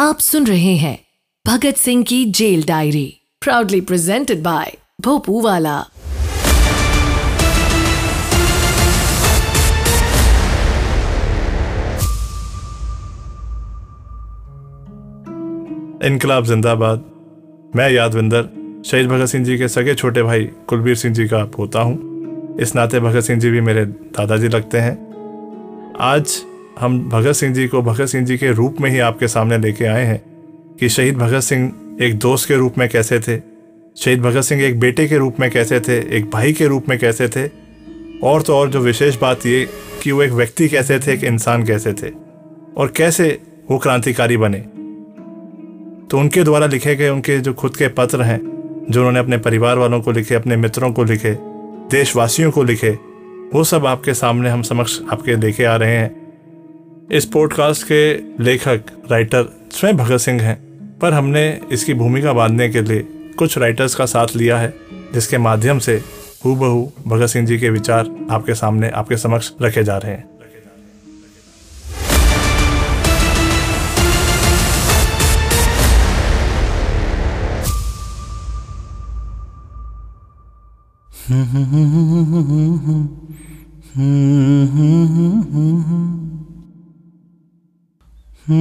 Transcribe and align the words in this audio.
आप 0.00 0.18
सुन 0.18 0.46
रहे 0.46 0.76
हैं 0.76 0.98
भगत 1.46 1.76
सिंह 1.76 2.04
की 2.04 2.24
jail 2.24 2.64
diary 2.64 3.20
proudly 3.40 3.80
presented 3.80 4.42
by 4.42 4.76
भोपू 5.00 5.40
वाला 5.40 5.80
इनकलाब 16.04 16.44
जिंदाबाद। 16.44 17.04
मैं 17.76 17.90
यादविंदर, 17.90 18.42
शहीद 18.86 19.08
भगत 19.08 19.26
सिंह 19.26 19.44
जी 19.44 19.58
के 19.58 19.68
सगे 19.68 19.94
छोटे 19.94 20.22
भाई 20.22 20.44
कुलबीर 20.44 20.94
सिंह 20.94 21.14
जी 21.14 21.28
का 21.28 21.44
पोता 21.44 21.80
हूँ। 21.80 22.58
इस 22.60 22.74
नाते 22.74 23.00
भगत 23.00 23.20
सिंह 23.20 23.40
जी 23.40 23.50
भी 23.50 23.60
मेरे 23.60 23.84
दादाजी 23.84 24.48
लगते 24.48 24.78
हैं। 24.78 24.94
आज 26.00 26.42
हम 26.78 27.08
भगत 27.08 27.32
सिंह 27.32 27.54
जी 27.54 27.68
को 27.68 27.82
भगत 27.82 28.06
सिंह 28.06 28.24
जी 28.24 28.38
के 28.38 28.52
रूप 28.52 28.76
में 28.80 28.90
ही 28.90 28.98
आपके 28.98 29.28
सामने 29.28 29.58
लेके 29.58 29.84
आए 29.84 30.04
हैं 30.04 30.22
कि 30.80 30.88
शहीद 30.88 31.16
भगत 31.16 31.40
सिंह 31.40 31.72
एक 32.00 32.18
दोस्त 32.18 32.48
के 32.48 32.54
रूप 32.54 32.78
में 32.78 32.88
कैसे 32.88 33.20
थे? 33.20 33.40
शहीद 33.96 34.20
भगत 34.20 34.40
सिंह 34.40 34.62
एक 34.62 34.80
बेटे 34.80 35.06
के 35.06 35.16
रूप 35.16 35.40
में 35.40 35.50
कैसे 35.50 35.80
थे? 35.80 36.16
एक 36.16 36.30
भाई 36.30 36.52
के 36.52 36.66
रूप 36.66 36.88
में 36.88 36.98
कैसे 36.98 37.28
थे? 37.28 37.50
और 38.22 38.42
तो 38.42 38.56
और 38.56 38.70
जो 38.70 38.80
विशेष 38.80 39.20
बात 39.20 39.46
ये 39.46 39.68
कि 40.02 40.12
वो 40.12 40.22
एक 40.22 40.30
व्यक्ति 40.30 40.68
कैसे 40.68 40.98
थे, 40.98 41.12
एक 41.12 41.24
इंसान 41.24 41.64
कैसे 41.64 41.92
थे? 41.92 42.10
और 42.76 42.92
कैसे 42.96 43.42
वो 43.70 43.78
क्रांतिकारी 43.78 44.36
बने? 44.36 44.58
तो 46.10 46.18
उनके 46.18 46.42
द्वारा 46.42 46.66
लिखे 46.66 46.94
गए 46.94 47.08
उनके 47.08 47.38
जो 47.38 47.52
खुद 47.52 47.76
के 47.76 47.88
पत्र 47.88 48.22
हैं, 48.22 48.40
जो 48.90 49.00
उन्होंने 49.00 49.18
अपने 49.18 49.38
परिवार 49.38 49.78
वालों 49.78 50.00
को 50.00 50.12
लिखे, 50.12 50.34
अपने 50.34 50.56
मित्रों 50.56 50.92
को 50.92 51.04
लिखे, 51.04 51.36
देशवासियों 51.90 52.50
को 52.50 52.62
लिखे, 52.62 52.98
वो 53.54 53.64
सब 53.64 53.86
आपके 53.86 54.14
सामने 54.14 54.50
हम 54.50 54.62
समक्ष 54.62 55.00
आपके 55.12 55.36
लेके 55.36 55.64
आ 55.64 55.76
रहे 55.76 55.96
हैं। 55.96 56.19
इस 57.12 57.24
पॉडकास्ट 57.24 57.82
के 57.82 58.02
लेखक 58.44 58.90
राइटर 59.10 59.48
स्वयं 59.72 59.96
भगत 59.96 60.20
सिंह 60.20 60.40
हैं 60.42 60.56
पर 60.98 61.12
हमने 61.12 61.42
इसकी 61.72 61.94
भूमिका 61.94 62.32
बांधने 62.32 62.68
के 62.68 62.82
लिए 62.82 63.06
कुछ 63.38 63.56
राइटर्स 63.58 63.94
का 63.94 64.06
साथ 64.06 64.36
लिया 64.36 64.58
है 64.58 64.72
जिसके 65.14 65.38
माध्यम 65.38 65.78
से 65.78 66.00
हूबहू 66.44 66.90
भगत 67.06 67.28
सिंह 67.28 67.46
जी 67.46 67.58
के 67.58 67.70
विचार 67.70 68.10
आपके 68.30 68.54
सामने 68.54 68.90
आपके 68.90 69.16
समक्ष 69.16 69.52
रखे 69.62 69.84
जा 69.84 69.96
रहे 69.96 70.12
हैं 70.12 70.28
ओ 88.50 88.52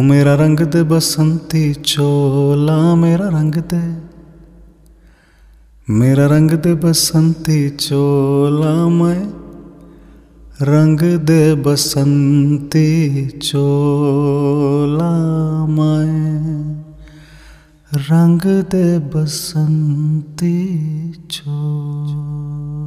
मेरा 0.00 0.34
रंग 0.34 0.60
दे 0.60 0.82
बसंती 0.82 1.74
चोला, 1.74 2.94
मेरा 2.94 3.28
रंग 3.28 3.54
दे। 3.54 4.02
मेरा 5.92 6.26
रंग 6.26 6.50
दे 6.50 6.74
बसंती 6.74 7.70
चोला, 7.70 8.88
मैं 8.88 9.32
रंग 10.62 11.00
दे 11.00 11.54
बसंती 11.54 13.28
चोला, 13.28 15.66
मैं 15.66 16.84
रंग 17.94 18.70
दे 18.70 18.98
बसंती 18.98 20.68
चोला। 21.30 22.77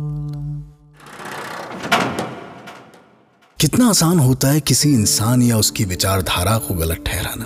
कितना 3.62 3.90
आसान 3.90 4.20
होता 4.20 4.48
है 4.48 4.60
किसी 4.60 4.90
इंसान 4.90 5.42
या 5.42 5.58
उसकी 5.58 5.86
विचारधारा 5.86 6.58
को 6.58 6.74
गलत 6.74 7.04
ठहराना? 7.06 7.46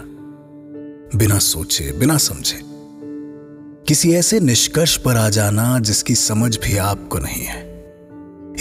बिना 1.18 1.38
सोचे, 1.38 1.92
बिना 1.92 2.18
समझे। 2.18 2.60
किसी 3.88 4.14
ऐसे 4.14 4.40
निष्कर्ष 4.40 4.98
पर 4.98 5.18
आ 5.18 5.30
जाना 5.30 5.80
जिसकी 5.80 6.16
समझ 6.16 6.58
भी 6.58 6.78
आपको 6.78 7.20
नहीं 7.20 7.44
है। 7.44 7.64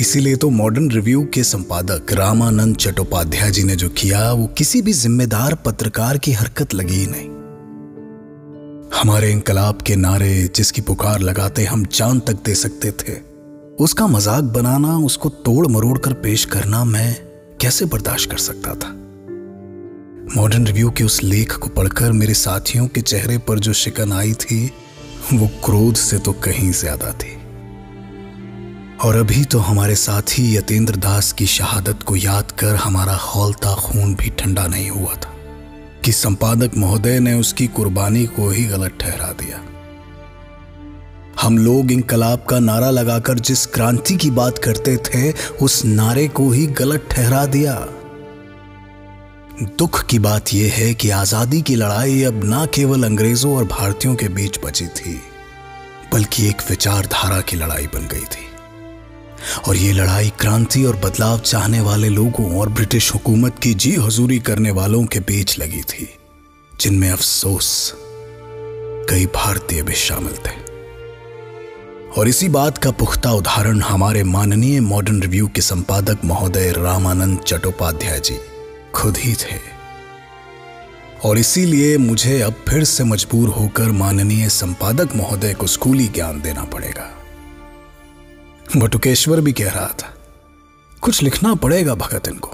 इसीलिए 0.01 0.37
तो 0.37 0.51
मॉडर्न 0.51 0.91
रिव्यू 0.91 1.25
के 1.34 1.45
संपादक 1.45 2.12
रामानंद 2.12 2.77
चट्टोपाध्याय 2.77 3.51
जी 3.51 3.65
ने 3.65 3.77
जो 3.77 3.89
किया, 3.89 4.33
वो 4.33 4.47
किसी 4.47 4.83
भी 4.83 4.93
जिम्मेदार 4.93 5.55
पत्रकार 5.55 6.19
की 6.19 6.33
हरकत 6.33 6.75
लगी 6.75 6.95
ही 6.95 7.06
नहीं। 7.06 7.29
हमारे 9.00 9.31
इंकलाब 9.33 9.83
के 9.83 9.97
नारे 9.97 10.50
जिसकी 10.55 10.81
पुकार 10.81 11.21
लगाते 11.21 11.65
हम 11.65 11.87
जान 11.87 12.21
तक 12.21 12.43
दे 12.45 12.55
सकते 12.55 12.91
थे, 12.91 13.17
उसका 13.84 14.06
मज़ाक 14.06 14.45
बनाना, 14.45 14.99
उसको 14.99 15.29
तोड़ 15.29 15.67
मरोड़ 15.67 15.99
कर 15.99 16.12
पेश 16.12 16.45
करना 16.45 16.84
मैं 16.84 17.34
कैसे 17.65 17.85
बर्दाश्त 17.85 18.31
कर 18.31 18.39
सकता 18.39 18.75
था? 18.75 18.89
मॉडर्न 20.37 20.67
रिव्यू 20.67 20.91
के 20.91 21.05
उस 21.05 21.23
लेख 21.23 21.53
को 21.53 21.69
पढ़कर 21.69 22.13
मेरे 22.13 22.35
साथियों 22.35 22.87
के 22.87 23.01
चेहरे 23.01 23.39
पर 23.39 23.59
जो 23.59 23.73
शिकन 23.73 24.13
आई 24.13 24.33
थी, 24.33 24.67
वो 25.33 25.47
क्रोध 25.65 25.95
से 25.95 26.19
तो 26.19 26.33
कहीं 26.33 26.71
ज़्यादा 26.73 27.13
थी। 27.13 27.33
और 29.05 29.17
अभी 29.17 29.45
तो 29.45 29.59
हमारे 29.59 29.95
साथी 29.95 30.57
यतेंद्र 30.57 30.97
दास 30.97 31.33
की 31.33 31.47
शहादत 31.47 32.03
को 32.03 32.17
याद 32.17 32.51
कर 32.51 32.75
हमारा 32.75 33.15
हौलता 33.17 33.75
खून 33.75 34.15
भी 34.15 34.31
ठंडा 34.31 34.67
नहीं 34.67 34.91
हुआ 34.91 35.15
था, 35.15 35.33
कि 36.05 36.13
संपादक 36.13 36.77
महोदय 36.77 37.19
ने 37.21 37.35
उसकी 37.35 37.67
कुर्बानी 37.67 38.27
को 38.27 38.51
ही 38.51 38.65
गलत 38.65 38.99
ठहरा 39.01 39.33
दिया। 39.33 39.61
हम 41.41 41.59
लोग 41.59 41.93
इनकलाब 41.93 42.45
का 42.45 42.59
नारा 42.61 42.91
लगाकर 42.91 43.39
जिस 43.39 43.65
क्रांति 43.67 44.17
की 44.17 44.31
बात 44.31 44.59
करते 44.59 44.97
थे, 44.99 45.33
उस 45.62 45.84
नारे 45.84 46.27
को 46.28 46.50
ही 46.50 46.67
गलत 46.69 47.09
ठहरा 47.11 47.45
दिया। 47.47 47.75
दुख 49.78 50.05
की 50.06 50.19
बात 50.19 50.53
यह 50.55 50.73
है 50.73 50.93
कि 50.94 51.11
आज़ादी 51.11 51.61
की 51.62 51.75
लड़ाई 51.75 52.23
अब 52.23 52.44
ना 52.44 52.65
केवल 52.67 53.05
अंग्रेज़ों 53.05 53.55
और 53.56 53.65
भारतीयों 53.65 54.15
के 54.15 54.28
बीच 54.31 54.59
बची 54.65 54.87
थी, 54.87 55.21
बल्कि 56.12 56.49
एक 56.49 56.62
विचारधारा 56.71 57.41
की 57.41 57.56
लड़ाई 57.56 57.87
बन 57.87 58.09
गई 58.09 58.25
थी। 58.27 58.49
और 59.69 59.77
ये 59.77 59.93
लड़ाई 59.93 60.33
क्रांति 60.41 60.84
और 60.84 60.97
बदलाव 60.97 61.39
चाहने 61.41 61.81
वाले 61.81 62.09
लोगों 62.09 62.50
और 62.59 62.69
ब्रिटिश 62.69 63.12
हुकूमत 63.15 63.59
की 63.59 63.75
जी 63.75 63.94
हजूरी 63.97 64.39
करने 64.41 64.71
वालों 64.71 65.05
के 65.05 65.21
बीच 65.23 65.59
लगी 65.59 65.83
थी, 65.83 66.09
जिनमें 66.73 67.11
अफसोस 67.11 67.94
कई 69.11 69.27
भारतीय 69.34 69.83
भी 69.83 69.94
शामिल 69.94 70.37
थे। 70.47 70.64
और 72.19 72.29
इसी 72.29 72.49
बात 72.49 72.79
का 72.79 72.91
पुख्ता 72.91 73.33
उदाहरण 73.33 73.81
हमारे 73.81 74.23
माननीय 74.25 74.81
मॉडर्न 74.81 75.23
रिव्यू 75.23 75.49
के 75.49 75.61
संपादक 75.61 76.19
महोदय 76.25 76.73
रामानंद 76.73 77.39
चट्टोपाध्याय 77.39 78.21
जी 78.21 78.39
खुद 78.95 79.17
ही 79.17 79.35
थे। 79.35 79.59
और 81.25 81.39
इसीलिए 81.39 81.99
मुझे 81.99 82.41
अब 82.41 82.55
फिर 82.69 82.85
से 82.85 83.05
मजबूर 83.05 83.49
होकर 83.49 83.83
माननीय 83.83 84.49
संपादक 84.49 85.17
महोदय 85.17 85.55
को 85.55 85.67
स्कूली 85.67 86.09
ज्ञान 86.09 86.41
देना 86.41 86.65
पड़ेगा। 86.65 87.11
बटुकेश्वर 88.77 89.41
भी 89.41 89.53
कह 89.53 89.71
रहा 89.71 89.87
था, 89.87 90.15
कुछ 91.01 91.23
लिखना 91.23 91.55
पड़ेगा 91.55 91.95
भगत 91.95 92.29
इनको। 92.29 92.53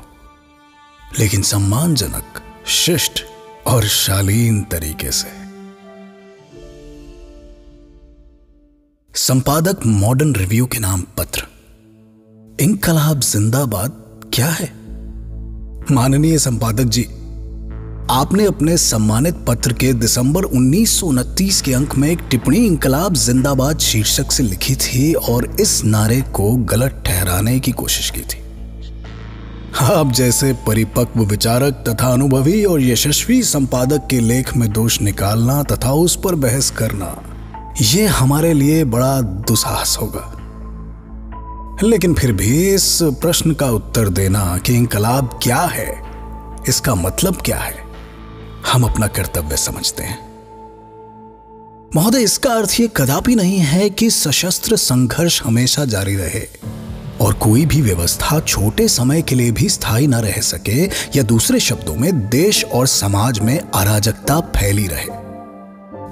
लेकिन 1.19 1.43
सम्मानजनक, 1.43 2.43
शिष्ट 2.67 3.25
और 3.67 3.85
शालीन 3.85 4.63
तरीके 4.63 5.11
से। 5.11 5.40
संपादक 9.15 9.87
मॉडर्न 9.87 10.35
रिव्यू 10.35 10.67
के 10.67 10.79
नाम 10.79 11.03
पत्र। 11.19 11.43
इंकलाब 12.61 13.21
जिंदाबाद, 13.21 13.93
क्या 14.35 14.47
है? 14.47 14.73
माननीय 15.93 16.39
संपादक 16.39 16.85
जी, 16.85 17.03
आपने 18.11 18.45
अपने 18.45 18.77
सम्मानित 18.77 19.35
पत्र 19.49 19.73
के 19.73 19.93
दिसंबर 19.93 20.43
उन्नीस 20.43 21.01
सौ 21.01 21.07
उनतीस 21.07 21.63
के 21.63 21.75
अंक 21.75 21.97
में 21.97 22.11
एक 22.11 22.19
टिप्पणी 22.31 22.67
इंकलाब 22.67 23.15
जिंदाबाद 23.15 23.79
शीर्षक 23.79 24.33
से 24.33 24.43
लिखी 24.43 24.77
थी 24.77 25.15
और 25.15 25.57
इस 25.61 25.85
नारे 25.85 26.21
को 26.21 26.57
गलत 26.57 27.03
ठहराने 27.07 27.61
की 27.61 27.73
कोशिश 27.73 28.11
की 28.11 28.21
थी। 28.21 28.43
आप 29.81 30.13
जैसे 30.13 30.53
परिपक्व 30.53 31.21
विचारक 31.21 31.85
तथा 31.89 32.13
अनुभवी 32.13 32.65
और 32.65 32.83
यशस्वी 32.83 33.43
संपादक 33.43 34.07
के 34.11 34.21
लेख 34.21 34.57
में 34.57 34.73
दोष 34.73 35.01
निकालना 35.01 35.63
तथा 35.63 35.93
उस 35.93 36.19
पर 36.25 36.35
बहस 36.35 36.71
करना 36.71 37.30
यह 37.81 38.15
हमारे 38.15 38.53
लिए 38.53 38.85
बड़ा 38.85 39.21
दुसाहस 39.21 39.97
होगा। 40.01 40.37
लेकिन 41.83 42.15
फिर 42.15 42.33
भी 42.33 42.75
इस 42.75 42.99
प्रश्न 43.03 43.53
का 43.53 43.67
उत्तर 43.67 44.09
देना 44.09 44.59
कि 44.59 44.75
इंकलाब 44.75 45.39
क्या 45.43 45.61
है, 45.61 46.03
इसका 46.69 46.95
मतलब 46.95 47.37
क्या 47.37 47.59
है, 47.59 47.85
हम 48.73 48.85
अपना 48.85 49.07
कर्तव्य 49.07 49.57
समझते 49.57 50.03
हैं। 50.03 50.19
महोदय, 51.97 52.23
इसका 52.23 52.51
अर्थ 52.51 52.81
यह 52.81 52.87
कदापि 52.87 53.35
नहीं 53.35 53.59
है 53.59 53.91
कि 53.91 54.11
सशस्त्र 54.11 54.77
संघर्ष 54.77 55.43
हमेशा 55.43 55.85
जारी 55.85 56.17
रहे 56.17 56.47
और 57.21 57.35
कोई 57.35 57.67
भी 57.67 57.81
व्यवस्था 57.83 58.41
छोटे 58.41 58.89
समय 58.89 59.23
के 59.23 59.35
लिए 59.35 59.51
भी 59.51 59.69
स्थायी 59.69 60.07
न 60.07 60.15
रह 60.15 60.41
सके 60.41 60.85
या 61.17 61.23
दूसरे 61.23 61.61
शब्दों 61.61 61.95
में 61.95 62.29
देश 62.29 62.65
और 62.65 62.87
समाज 62.87 63.39
में 63.39 63.59
अराजकता 63.59 64.41
फैली 64.41 64.87
रहे। 64.87 65.20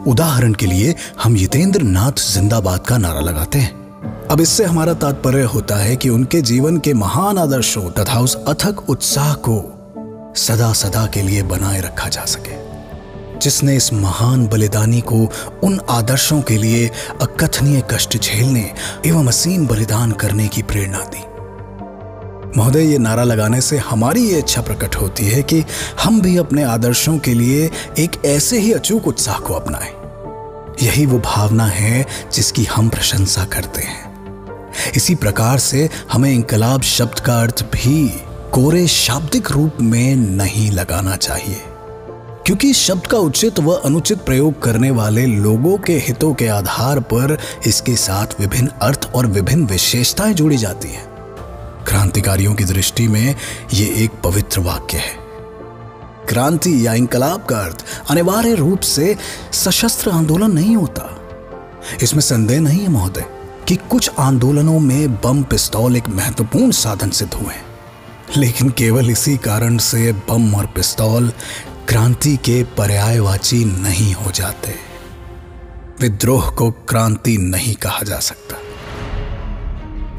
उदाहरण 0.07 0.53
के 0.53 0.67
लिए 0.67 0.95
हम 1.23 1.37
यतेंद्र 1.37 1.83
नाथ 1.83 2.13
जिंदाबाद 2.13 2.81
का 2.81 2.99
नारा 2.99 3.21
लगाते 3.21 3.59
हैं। 3.59 3.79
अब 4.27 4.41
इससे 4.41 4.65
हमारा 4.65 4.95
तात्पर्य 4.95 5.43
होता 5.43 5.77
है 5.77 5.97
कि 5.97 6.09
उनके 6.09 6.43
जीवन 6.43 6.77
के 6.77 6.95
महान 6.95 7.39
आदर्शों 7.39 7.91
तथा 7.91 8.21
उस 8.21 8.35
अथक 8.35 8.91
उत्साह 8.91 9.35
को 9.35 9.75
सदा 10.37 10.73
सदा 10.73 11.07
के 11.07 11.23
लिए 11.23 11.43
बनाए 11.43 11.81
रखा 11.81 12.09
जा 12.09 12.25
सके। 12.25 12.69
जिसने 13.39 13.77
इस 13.77 13.93
महान 13.93 14.47
बलिदानी 14.47 15.01
को 15.01 15.33
उन 15.65 15.81
आदर्शों 15.91 16.43
के 16.43 16.57
लिए 16.57 16.91
अकथनीय 17.23 17.83
कष्ट 17.91 18.19
झेलने 18.19 18.73
एवं 19.07 19.27
असीम 19.27 19.67
बलिदान 19.67 20.13
करने 20.13 20.49
की 20.49 20.63
प्रेरणा 20.63 20.99
दी। 20.99 21.38
महोदय, 22.57 22.83
ये 22.83 22.99
नारा 22.99 23.23
लगाने 23.23 23.61
से 23.61 23.79
हमारी 23.79 24.29
ये 24.29 24.39
इच्छा 24.39 24.63
प्रकट 24.63 24.95
होती 24.95 25.27
है 25.27 25.43
कि 25.43 25.65
हम 26.03 26.21
भी 26.21 26.37
अपने 26.37 26.63
आदर्शों 26.63 27.19
के 27.19 27.35
लिए 27.35 27.71
एक 27.99 28.25
ऐसे 28.25 28.59
ही 28.59 28.73
अचूक 28.73 29.07
उत्साह 29.07 29.39
को 29.39 29.55
अपनाएँ। 29.55 29.99
यही 30.87 31.07
वो 31.07 31.19
भावना 31.19 31.67
है 31.67 32.07
जिसकी 32.33 32.65
हम 32.65 32.89
प्रशंसा 32.89 33.45
करते 33.45 33.83
हैं। 33.83 34.09
इसी 34.97 35.15
प्रकार 35.15 35.59
से 35.59 35.91
हमें 36.13 36.33
इंकलाब 36.33 36.83
शब्द 36.83 37.21
का 37.21 37.41
अर्थ 37.41 37.63
भी 37.63 38.09
कोरे 38.53 38.87
शाब्दिक 38.87 39.51
रूप 39.51 39.73
में 39.81 40.17
नहीं 40.17 40.71
लगाना 40.71 41.17
चाहिए। 41.17 41.63
क्योंकि 42.47 42.73
शब्द 42.73 43.07
का 43.07 43.19
उचित 43.19 43.61
व 43.61 43.71
अनुचित 43.71 44.19
प्रयोग 44.19 44.63
करने 44.63 44.91
वाले 44.91 45.27
लोगों 45.27 45.79
के 45.79 45.93
हितों 45.93 46.35
के 46.35 46.47
आधार 46.49 47.01
पर 47.01 47.39
इसके 47.67 47.97
साथ 47.97 48.27
विभिन्न 48.41 48.69
अर्थ 48.69 49.11
और 49.15 49.27
विभिन्न 49.27 49.67
विशेषताएँ 49.67 50.35
जोड़ी 50.35 50.57
जाती 50.57 50.89
हैं। 50.89 51.08
क्रांतिकारियों 51.89 52.55
की 52.55 52.65
दृष्टि 52.65 53.09
में 53.09 53.35
यह 53.75 54.03
एक 54.05 54.11
पवित्र 54.25 54.61
वाक्य 54.61 54.97
है। 54.97 55.17
क्रांति 56.29 56.87
या 56.87 56.95
इंकलाब 56.95 57.45
का 57.45 57.59
अर्थ 57.59 57.85
अनिवार्य 58.11 58.55
रूप 58.55 58.81
से 58.81 59.17
सशस्त्र 59.53 60.11
आंदोलन 60.11 60.51
नहीं 60.51 60.77
होता। 60.77 61.15
इसमें 62.03 62.21
संदेह 62.21 62.61
नहीं 62.61 62.81
है 62.81 62.89
महोदय, 62.89 63.25
कि 63.69 63.77
कुछ 63.77 64.11
आंदोलनों 64.19 64.79
में 64.81 65.15
बम 65.15 65.43
पिस्तौल 65.43 65.97
एक 65.97 66.09
महत्वपूर्ण 66.09 66.71
साधन 66.71 67.11
सिद्ध 67.11 67.35
हुए 67.35 67.55
लेकिन 68.37 68.71
केवल 68.71 69.11
इसी 69.11 69.37
कारण 69.37 69.79
से 69.79 70.13
बम 70.13 70.55
और 70.55 70.67
पिस्तौल 70.67 71.33
क्रांति 71.89 72.37
के 72.37 72.63
पर्यायवाची 72.65 73.65
नहीं 73.65 74.15
हो 74.15 74.31
जाते। 74.31 74.75
विद्रोह 76.01 76.51
को 76.51 76.71
क्रांति 76.71 77.37
नहीं 77.39 77.75
कहा 77.75 78.03
जा 78.03 78.19
सकता। 78.19 78.68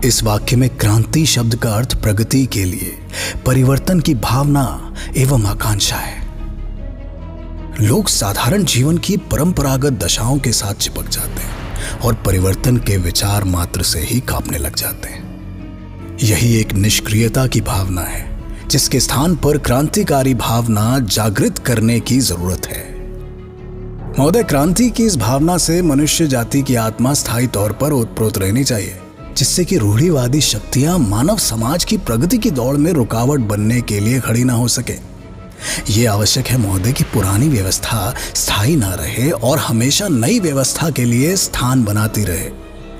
इस 0.05 0.23
वाक्य 0.23 0.55
में 0.55 0.77
क्रांति 0.77 1.25
शब्द 1.25 1.55
का 1.55 1.69
अर्थ 1.69 2.01
प्रगति 2.01 2.45
के 2.45 2.65
लिए, 2.65 2.97
परिवर्तन 3.45 3.99
की 3.99 4.13
भावना 4.15 4.95
एवं 5.17 5.45
आकांक्षा 5.45 5.95
है। 5.95 6.27
लोग 7.81 8.07
साधारण 8.07 8.63
जीवन 8.63 8.97
की 8.97 9.17
परंपरागत 9.17 9.93
दशाओं 9.93 10.39
के 10.39 10.51
साथ 10.51 10.73
चिपक 10.73 11.09
जाते 11.09 11.41
हैं 11.41 11.99
और 11.99 12.13
परिवर्तन 12.13 12.77
के 12.77 12.97
विचार 12.97 13.43
मात्र 13.43 13.83
से 13.83 13.99
ही 13.99 14.19
कांपने 14.19 14.57
लग 14.57 14.75
जाते 14.75 15.09
हैं। 15.09 16.17
यही 16.23 16.59
एक 16.59 16.73
निष्क्रियता 16.73 17.47
की 17.47 17.61
भावना 17.61 18.01
है, 18.01 18.43
जिसके 18.67 18.99
स्थान 18.99 19.35
पर 19.35 19.57
क्रांतिकारी 19.57 20.33
भावना 20.33 20.99
जागृत 20.99 21.57
करने 21.57 21.99
की 21.99 22.19
ज़रूरत 22.19 22.67
है। 22.67 22.99
महोदय, 24.19 24.43
क्रांति 24.43 24.89
की 24.89 25.03
इस 25.03 25.17
भावना 25.17 25.57
से 25.57 25.81
मनुष्य 25.81 26.27
जाति 26.27 26.61
की 26.61 26.75
आत्मा 26.75 27.13
स्थायी 27.13 27.47
तौर 27.47 27.71
पर 27.71 27.91
उत्प्रोत 27.91 28.37
रहनी 28.37 28.63
चाहिए। 28.63 28.97
जिससे 29.37 29.65
कि 29.65 29.77
रूढ़ीवादी 29.77 30.41
शक्तियाँ 30.41 30.99
मानव 30.99 31.37
समाज 31.37 31.83
की 31.83 31.97
प्रगति 31.97 32.37
की 32.37 32.51
दौड़ 32.51 32.77
में 32.77 32.91
रुकावट 32.91 33.39
बनने 33.39 33.81
के 33.81 33.99
लिए 33.99 34.19
खड़ी 34.19 34.43
ना 34.43 34.53
हो 34.53 34.67
सके। 34.67 34.95
ये 35.89 36.05
आवश्यक 36.05 36.47
है 36.47 36.57
महोदय 36.57 36.93
की 36.93 37.03
पुरानी 37.03 37.49
व्यवस्था 37.49 38.15
स्थायी 38.35 38.75
ना 38.75 38.93
रहे 38.93 39.31
और 39.31 39.57
हमेशा 39.57 40.07
नई 40.07 40.39
व्यवस्था 40.39 40.89
के 40.89 41.05
लिए 41.05 41.35
स्थान 41.35 41.83
बनाती 41.83 42.23
रहे, 42.23 42.49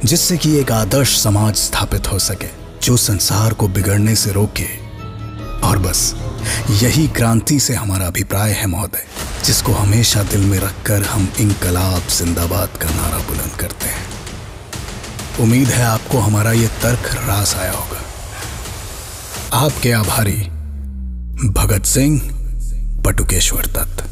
जिससे 0.05 0.37
कि 0.37 0.55
एक 0.57 0.71
आदर्श 0.71 1.17
समाज 1.19 1.55
स्थापित 1.55 2.11
हो 2.11 2.19
सके, 2.19 2.47
जो 2.83 2.97
संसार 2.97 3.53
को 3.53 3.67
बिगड़ने 3.67 4.15
से 4.15 4.31
रोके। 4.31 4.67
और 5.67 5.77
बस, 5.77 6.15
यही 6.69 7.07
क्रांति 7.07 7.59
से 7.59 7.73
हमारा 7.73 8.07
अभिप्राय 8.07 8.51
है 8.51 8.67
महोदय, 8.67 9.05
जिसको 9.45 9.71
हमेशा 9.71 10.23
दिल 10.23 10.41
में 10.41 10.59
रखकर 10.59 11.03
हम 11.03 11.33
इनकलाब 11.39 12.01
जिंदाबाद 12.17 12.69
का 12.81 12.89
नारा 12.89 13.17
बुलंद 13.17 13.55
करते 13.59 13.85
हैं। 13.85 14.19
उम्मीद 15.39 15.68
है 15.68 15.86
आपको 15.86 16.18
हमारा 16.18 16.51
ये 16.51 16.68
तर्क 16.68 17.00
रास 17.00 17.56
आया 17.56 17.71
होगा। 17.71 18.01
आपके 19.65 19.91
आभारी, 19.91 20.38
भगत 21.50 21.86
सिंह 21.86 22.19
पटुकेश्वर 23.06 23.65
दत्त। 23.65 24.06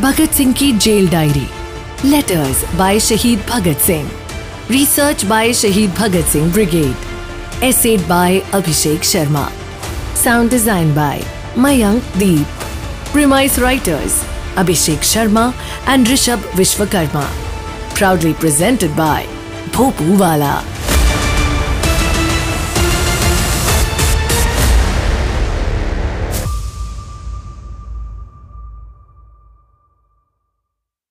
भगत 0.00 0.30
सिंह 0.32 0.52
की 0.52 0.72
जेल 0.72 1.08
डायरी। 1.08 1.46
लेटर्स 2.04 2.74
बाय 2.74 3.00
शहीद 3.00 3.46
भगत 3.50 3.78
सिंह। 3.78 4.10
रिसर्च 4.70 5.24
बाय 5.24 5.52
शहीद 5.52 5.90
Bhagat 5.90 6.24
Singh 6.24 6.52
brigade 6.52 7.13
Essayed 7.62 8.06
by 8.08 8.40
Abhishek 8.50 9.00
Sharma. 9.00 9.50
Sound 10.14 10.50
design 10.50 10.92
by 10.94 11.18
Mayank 11.54 12.02
Deep. 12.18 12.46
Premise 13.12 13.58
writers 13.58 14.22
Abhishek 14.56 15.02
Sharma 15.12 15.54
and 15.86 16.06
Rishabh 16.06 16.42
Vishwakarma. 16.58 17.24
Proudly 17.94 18.34
presented 18.34 18.94
by 18.96 19.24
Bhopuwala. 19.70 20.73